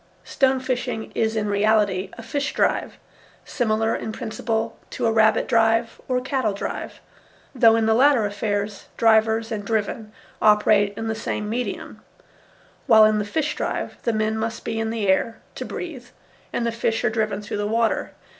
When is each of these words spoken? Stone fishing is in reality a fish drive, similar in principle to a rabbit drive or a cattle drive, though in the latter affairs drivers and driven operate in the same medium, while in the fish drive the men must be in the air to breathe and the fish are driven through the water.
Stone 0.23 0.61
fishing 0.61 1.11
is 1.13 1.35
in 1.35 1.45
reality 1.47 2.09
a 2.17 2.23
fish 2.23 2.55
drive, 2.55 2.97
similar 3.45 3.95
in 3.95 4.11
principle 4.11 4.79
to 4.89 5.05
a 5.05 5.11
rabbit 5.11 5.47
drive 5.47 6.01
or 6.07 6.17
a 6.17 6.21
cattle 6.23 6.53
drive, 6.53 6.99
though 7.53 7.75
in 7.75 7.85
the 7.85 7.93
latter 7.93 8.25
affairs 8.25 8.87
drivers 8.97 9.51
and 9.51 9.63
driven 9.63 10.11
operate 10.41 10.91
in 10.97 11.07
the 11.07 11.13
same 11.13 11.47
medium, 11.47 12.01
while 12.87 13.05
in 13.05 13.19
the 13.19 13.23
fish 13.23 13.55
drive 13.55 13.95
the 14.01 14.11
men 14.11 14.35
must 14.39 14.65
be 14.65 14.79
in 14.79 14.89
the 14.89 15.07
air 15.07 15.37
to 15.53 15.65
breathe 15.65 16.07
and 16.51 16.65
the 16.65 16.71
fish 16.71 17.03
are 17.05 17.11
driven 17.11 17.39
through 17.39 17.57
the 17.57 17.67
water. 17.67 18.11